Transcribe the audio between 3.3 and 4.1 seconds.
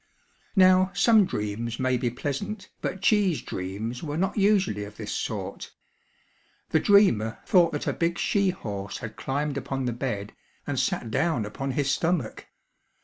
dreams